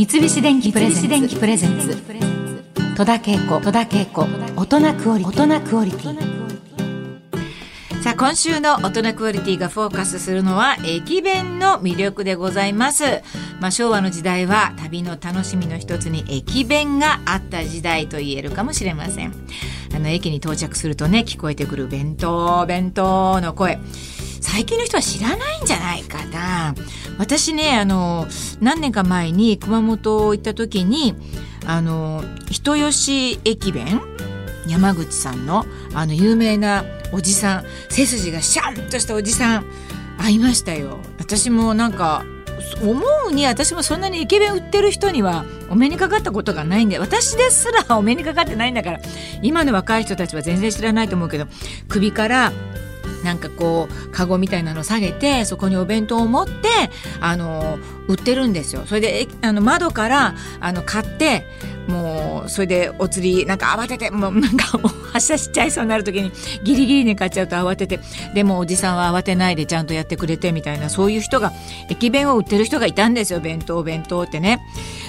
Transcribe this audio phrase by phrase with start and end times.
[0.00, 0.90] 三菱電機プレ
[1.58, 1.94] ゼンツ。
[2.96, 4.26] 戸田恵子戸田恵子
[4.56, 5.52] 大人クオリティ
[8.02, 13.04] さあ今週の大人クオリティがフォーカスするのは駅弁の魅力でございます、
[13.60, 19.34] まあ、昭和の時代は旅の楽しみの一つに駅弁があった時代と言えるかもしれません。
[19.94, 23.78] あの駅に到着するとね聞こえてくる弁当弁当の声。
[24.52, 26.74] 最近の人は知らないんじゃないかな。
[27.18, 28.26] 私ねあの
[28.60, 31.14] 何年か前に熊本行った時に
[31.66, 34.00] あの人吉駅弁
[34.66, 39.66] 山口さんのあの有名なおじさん背筋がシャンとしたおじさん
[40.18, 40.98] 会いましたよ。
[41.18, 42.24] 私もなんか
[42.82, 49.00] 思うに私もそんなにイケメン売ってる人にはお目にかかったことがないんで私ですらお目にかかってないんだから
[49.42, 51.46] 今の若い人たちは全然知らないと思うけど
[51.88, 52.52] 首から
[53.24, 56.52] なんかこうカゴみたいなの下げてそこにお弁当を持って
[57.20, 58.82] あの売ってるんですよ。
[58.86, 61.46] それであの窓からあの買って
[61.90, 64.78] もうそれでお釣りなんか慌ててもう なんか
[65.12, 66.32] 発車しちゃいそうになる時に
[66.64, 68.00] ギリギリに買っちゃうと慌てて
[68.34, 71.52] でもおじさんは慌てないでちゃんとやってくれてみたいなそういう人が
[71.88, 74.60] 駅弁を売ってる人がいたんですよ弁当弁当ってね。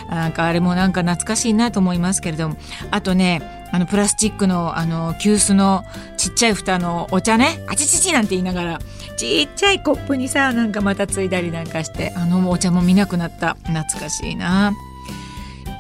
[0.09, 2.58] なんかあれもなんか懐かしいなと思いますけれども。
[2.92, 5.86] あとねあのプラスチックのあの急須の
[6.18, 7.64] ちっちゃい蓋のお茶ね。
[7.68, 8.80] あちちちなんて言いながら
[9.16, 13.56] ちっちゃいコップにさなんかまたついだりなんかしてあのお茶も見なくなった。
[13.64, 14.74] 懐かしいな。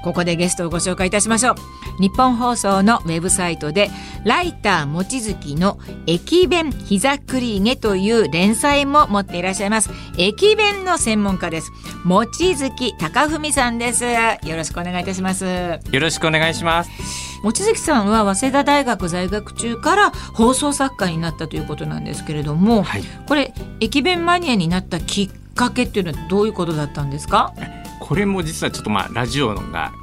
[0.03, 1.55] ここでゲストをご紹介いたしましょう。
[1.99, 3.89] 日本放送のウェブサイトで
[4.23, 9.89] ライター望月の駅弁膝くりげという連載も持っていらっしゃいます。
[10.17, 11.71] 駅弁の専門家です。
[12.05, 14.03] 望月貴文さんです。
[14.05, 15.45] よろしくお願いいたします。
[15.45, 16.89] よろしくお願いします。
[17.43, 27.53] 望月さんは早稲田大学在学中から放送作家になったということなんですけれども、はい、これ駅弁マニアになったきっかけっていうのはどういうことだったんですか？
[28.01, 29.93] これも実はちょっとまあラジオのが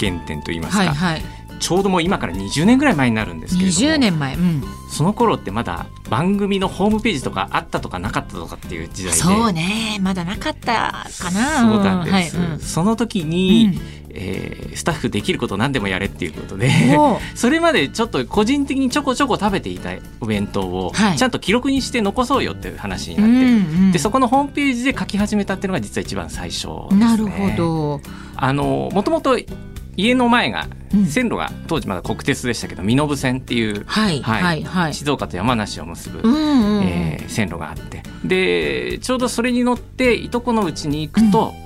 [0.00, 0.88] 原点と言いますか、うん。
[0.88, 1.22] はいはい、
[1.60, 9.18] ちょうどもう今から20年ぐらい前になるんですけれども20年前、うん、その頃ってまだ番組のホームページとかあったとかなかったとかっていう時代で。
[9.18, 9.98] そうね。
[10.00, 11.60] まだなかったかな。
[11.60, 16.70] そうなんです、はいうん、その時に、うん、えー、スタッフできること何でもやれっていうことで
[17.34, 28.00] それまでちょっと個人的にちょこちょこ食べていたお弁当をちゃんと記録にして残そうよっていう話になって、はい、でそこのホームページで書き始めたっていうのが実は一番最初です、ね、なるほど。
[28.36, 29.38] あのもともと
[29.96, 30.66] 家の前が
[31.08, 36.22] 線路が当時まだ国鉄でしたけど身延線っていう、はいはいはい、静岡と山梨を結ぶ、う
[36.84, 38.02] えー、線路があって。
[38.22, 41.65] でちょうどそれに乗っていとこのうちに行くと、うん、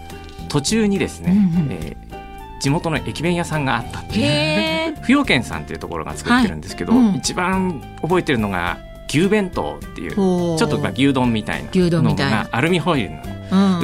[0.51, 4.97] 途中にですね、うんうん、えー、地元の駅弁屋さんがあったっていう。
[5.01, 8.79] 不要軒さんっていうところが作ってるんですけど、はいうん、一番覚えてるのが
[9.09, 13.23] 牛弁当っていうちょっとまあ牛丼みたいなのがアルミホイルの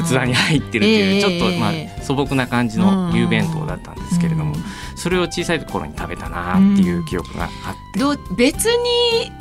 [0.02, 1.72] 器に入ってるっていう、ちょっとまあ
[2.02, 4.54] 素朴な感じの牛弁当だったんですけれども、
[4.94, 7.50] それを小さい頃に食べたなっていう記憶があっ
[7.92, 7.98] て。
[7.98, 9.32] ど別に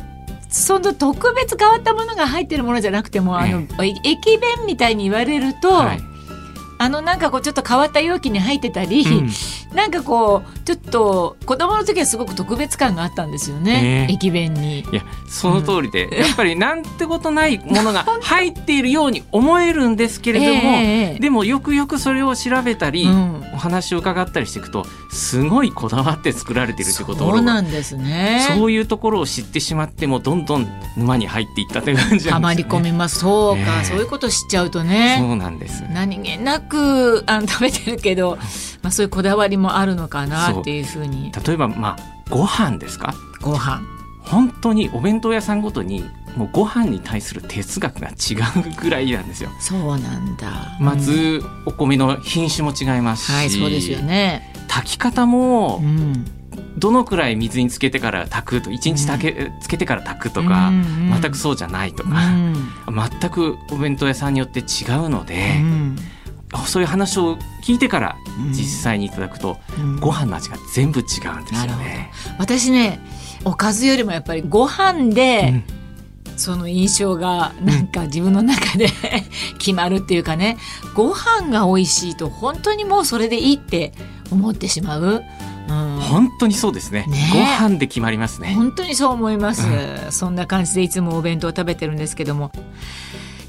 [0.50, 3.68] その特別変わったものが入ってるものじゃなくても、あの
[4.04, 6.00] 駅弁みたいに言われると、はい、
[6.86, 9.30] あのなんかこうちょっと変わった容器に入ってたり、うん、
[9.76, 14.82] なんかこうちょっと子供の時はすごく特別感があったんですよね、えー、駅弁に。
[14.82, 28.46] いやその通りで、うん、やっぱりなんてことないものが 入っているように思えるんですけれども、えー、でもよくよくそれを調べたり、うん、お話を伺ったりしていくとすごいこだわって作られているということそうなんですね。
[28.56, 30.68] そういうところを知ってしまってもどんどん
[30.98, 32.34] 沼に入っていったという感じなんですね。
[32.34, 33.20] はまり込みます。
[33.20, 35.18] そうか、えー、そういうこと知っちゃうとね。
[35.20, 35.84] そうなんです。
[35.92, 36.75] 何気なく
[37.26, 38.38] あの 食べてるけど、
[38.82, 41.32] まあ、そういうこだわりもあるのかなっていうふうに。
[41.46, 41.98] 例えばまあ
[42.30, 43.14] ご飯ですか？
[43.42, 43.82] ご飯。
[44.22, 46.04] 本当にお弁当屋さんごとに
[46.36, 49.52] もうご飯に対する哲学が違うぐらいなんですよ。
[49.60, 50.78] そうなんだ。
[50.80, 54.52] まず、お米の品種も違いますし、はい、そうですよね。
[54.68, 56.26] 炊き方も、うん、
[56.78, 60.72] どのくらい水につけてから炊くと一日炊け、うん、つけてから炊くとか、
[61.22, 62.10] 全くそうじゃないとか、
[63.20, 64.64] 全くお弁当屋さんによって違
[65.06, 65.62] うので。
[66.66, 68.16] そういう話を聞いてから
[68.52, 69.58] 実際にいただくと、
[70.00, 71.08] ご飯の味が全部違うん
[71.46, 72.12] ですよね。
[72.38, 73.00] 私ね
[73.44, 75.64] おかずよりもやっぱりご飯で、
[76.38, 78.88] その印象がなんか自分の中で
[79.58, 80.58] 決まるっていうかね
[80.94, 83.94] ご飯が美味しいと本当にもうそれでいいって
[84.32, 85.24] 思ってしまう。
[85.68, 88.54] うん、本当にそうですね、ね、ご飯で決まりますね。
[88.54, 92.52] 本当にそう思います、うん、そんな感じでいつもお弁当を食べてるんですけども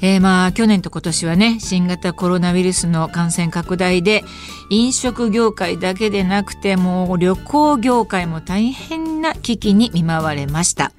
[0.01, 4.23] えー、まあ去年と今年はね新型コロナウイルスの感染拡大で
[4.69, 10.91] 飲食業界だけでなくてもう旅行業界も大変な危機に見舞われました。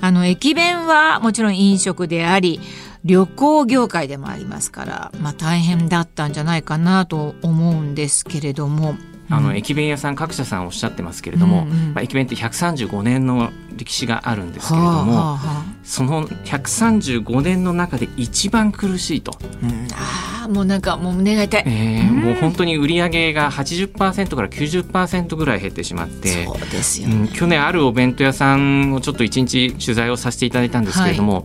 [0.00, 2.60] あの、駅弁はもちろん飲食であり、
[3.04, 8.96] 旅行業界でもありますから、まあ大変だったんじゃないかなと思うんですけれども。
[9.30, 19.32] あの駅弁屋さん各社さんおっしゃってますけれども、うんうん、まあ、駅弁って135年の歴史があるんですけれども、はあはあ、その135年の中で一番苦しいと。
[19.62, 26.44] うん、ああもうなんかもう胸が痛い、えー、うん、もう本当に売り上げが80%から90%ぐらい減ってしまって。
[26.44, 31.44] そうですよ、ね、うん、去年あるお弁当屋さんをちょっと一日取材をさせていただいたんですけれども、はい。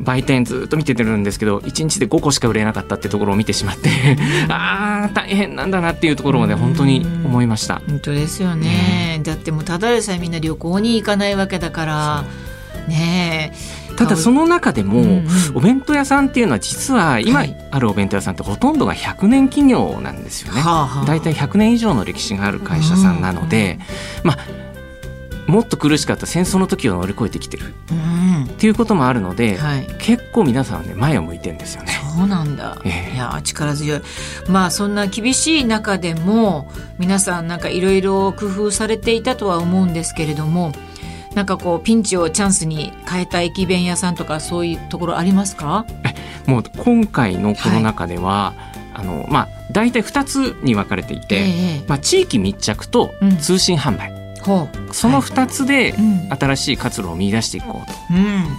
[0.00, 3.90] 売店ずっと見ててるんですけど1日で5個しか売れなかったってところを見てしまって。
[4.50, 7.80] ああ大変なんだなっていうところまで本当に思いました。
[7.86, 12.24] 本当ですよね、だってもうただでさえみんな旅行に行かないわけだから
[12.88, 13.52] ね
[13.96, 15.22] ただその中でも、
[15.54, 20.62] お弁当屋さんっていうのは実は今あるお弁当屋さんってほとんどが100年企業なんですよね。
[21.06, 23.78] 大体100年以上の歴史がある会社さんなので、
[24.24, 24.38] まあ
[25.46, 31.92] もっと苦しかった戦争の時を乗り越えてきてる、うん、っていうこともあるので、はい、結構皆さんね前を向いてるんですよね。
[32.16, 34.00] そうなんだ、えー、いや力強い。
[34.48, 40.72] まあそんな厳しい中でも皆さんなんかいろいろ工夫されていたとは思うんですけれども
[41.34, 45.84] なんかこうピンチをチャンスに変えた駅弁屋さんとかそういうところありますか？
[46.46, 48.54] もう今回のこの中では、は
[48.96, 54.23] い、あのまあ大体2つに分かれていて、えー、まあ、地域密着と通信販売、うん
[54.92, 55.94] その2つで
[56.30, 58.14] 新しい活路を見出していこう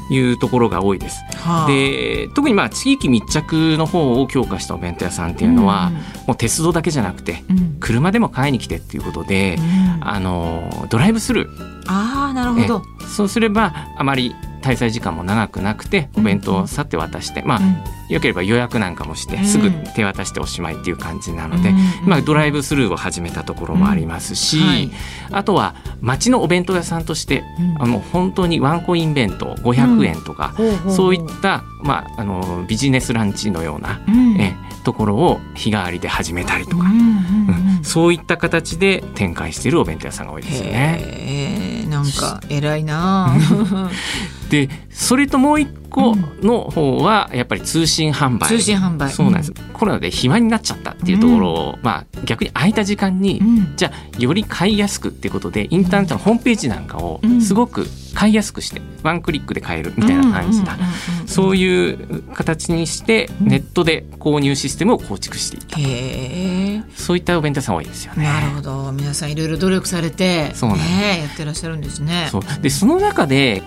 [0.09, 1.21] というところが多いです。
[1.67, 5.91] で特にまあ地域密着の方を強化したお弁当屋さんっていうのは、
[6.27, 7.43] もう鉄道だけじゃなくて、
[7.79, 9.57] 車でも買いに来てっていうことで、
[10.01, 11.83] あのドライブスルー。
[11.87, 12.83] あなるほど。
[13.07, 17.61] そうすればあまり滞在時間も長くなくてお弁当をさって渡して、まあ、
[18.11, 21.71] よければ予約なんかもしてすぐ手渡しておしまいっていう感じなので、
[22.03, 24.91] まあ、ドライブスルーを始めたところもありますし、はい、
[25.31, 27.43] あとは町のお弁当屋さんとして、
[27.77, 30.55] あの本当にワンコイン弁当500円とか、
[30.89, 34.01] そういった、まあ、あのビジネスランチのような、
[34.39, 36.85] えところを日替わりで始めたりとか、
[37.83, 41.85] そういった形で展開しているお弁当屋さんが多いですよね。
[41.89, 43.35] なんか 偉いな
[44.49, 49.09] でそれともう一個の方はやっぱり通信販売、通信販売。
[49.11, 60.77] そうなんです、うん、コロナで暇になっちゃったっていうところを、うん、まあ逆に空いた時間に、うん、じゃあより買いやすくっていうことでインターネットのホームページなんかをすごく買いやすくしてワンクリックで買えるみたいな感じだ。
[61.25, 68.23] そういう形にしてネットで購入システムを構築していったそういったお弁当さん多いですよね。
[68.23, 68.91] なるほど。
[68.91, 72.27] 皆さんいろいろ努力されてそうなん、ね、やってらっしゃるんですね。
[72.31, 72.41] そう。
[72.61, 73.63] でその中で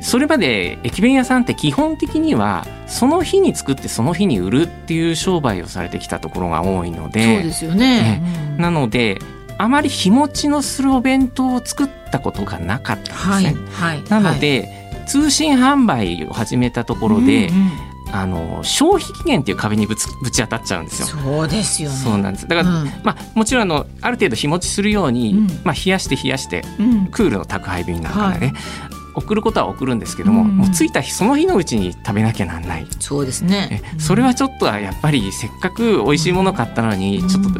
[0.00, 9.18] それまで駅弁屋さんって基本的にはその日に作ってその日に売るっていう商売をされてきたところが多いのでそうですよね、ね、なので
[9.58, 13.60] あまり日持ちのするお弁当を作ったことがなかったんですね。
[13.72, 17.70] はいはい、なので、はい、通信販売を始めたところで、うんうん。
[18.12, 21.06] あの消費期限っていう壁にぶつぶち当たっちゃうんですよ。
[21.06, 21.96] そうですよね。
[21.96, 22.48] そうなんです。
[22.48, 32.86] だから、うん、まあもちろんあのある程度日持ちするように、うん、まあ冷やして冷やして、うん、クールの宅配便なんかでね、はい送ることは送るんですけども、うん、もう着いた日その日のうちに食べなきゃなんない。
[33.00, 37.50] そうですね、それはちょっとやっぱりせっかく美味しいもの買ったのにちょっと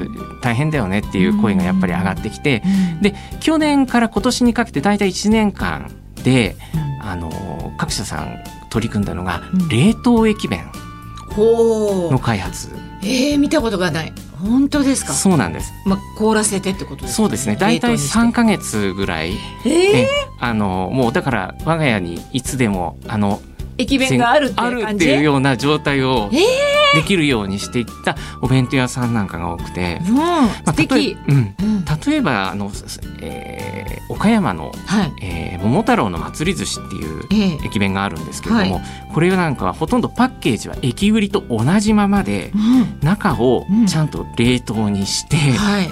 [0.43, 2.63] 大変だよねっていう声がやっぱり上がってきて、
[3.01, 5.91] で去年から今年にかけて大体1年間
[6.23, 6.57] で、
[7.03, 8.39] あの各社さん
[8.71, 10.71] 取り組んだのが冷凍駅弁
[11.37, 12.71] の開発。
[13.03, 15.13] えー、見たことがない本当ですか？
[15.13, 17.57] そうなんです、まあ、凍らせてってことです、ね、そうですね。
[17.57, 19.35] 大体3か月ぐらい。
[19.67, 20.07] えー、
[20.39, 23.41] あのもうだから我が家にいつでもあの
[23.79, 24.85] 駅弁があるっていう感じ？
[24.85, 26.31] あるっていうような状態を
[26.95, 30.15] できるようにしていったお弁当屋さんなんかが多くて、うん。
[30.17, 31.55] まあ、例えうん、
[32.07, 32.71] 例えばあの、
[33.21, 45.37] えー、岡山の、はい、えー、桃太郎の祭り寿司っていう駅弁があるんですけれども、はい、これなんかはほとんどパッケージは駅売りと同じままで、うん、中をちゃんと冷凍にして、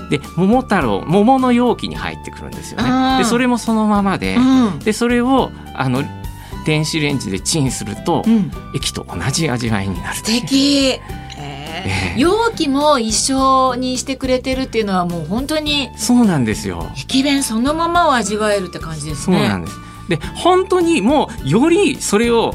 [0.00, 3.19] うん、で桃太郎桃の容器に入ってくるんですよね。
[3.19, 4.37] でそれもそのままで,、
[4.85, 6.03] でそれをあの
[6.65, 10.17] 電子レンジでチンすると、うん、液と同じ味わいになる。
[10.17, 11.00] 素敵
[11.85, 16.90] えー、容器も一緒にしてくれてるっていうのはもう本当にそうなんですよ。
[16.97, 19.38] 駅弁そのままを味わえるって感じですね。
[19.38, 19.76] そうなんです。
[20.08, 22.54] で本当にもうよりそれを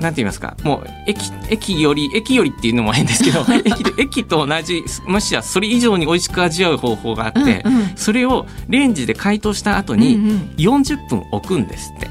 [0.00, 0.56] なんて言いますか？
[0.62, 10.18] もう駅駅より駅よりっていうのも変ですけど 駅駅と同じもしやそれ以上に美味しく味わう方法があって、うんうん、それをレンジで解凍した後に
[10.56, 12.10] 40分置くんですって。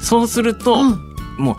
[0.00, 1.56] そうすると、うん、もう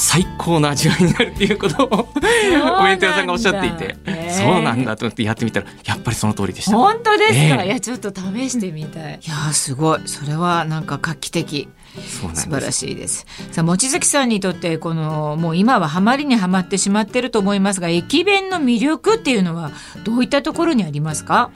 [0.00, 6.76] 最高の味わいになるっていうことをお弁当屋さんがおっしゃっていて、えー、そうなんだと思ってやってみたらやっぱりその通りでした。
[6.76, 9.20] 本当ですか、えー、いやちょっと試してみたい。
[9.20, 10.00] いやすごい。
[10.06, 11.68] それはなんか画期的。
[11.96, 13.26] 素晴らしいです。
[13.50, 19.72] さあ望月さんにとってこのもう今はハマりにはまってしまってると思いますが駅弁の魅力っていうのは
[20.04, 21.50] どういったところにありますか？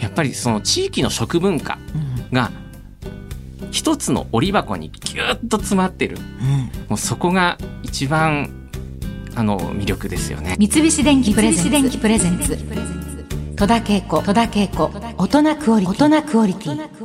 [0.00, 1.78] やっぱりその地域の食文化
[2.32, 2.61] が、うん
[3.72, 6.26] 一つの折り箱にギュッと詰まってる、うん、
[6.88, 8.70] もうそこが一番
[9.34, 10.56] あの魅力ですよね。
[10.58, 12.58] 三菱電機プレゼンツ。
[13.56, 14.22] 戸田恵子
[15.16, 15.86] 大人クオリ
[16.54, 17.01] ティ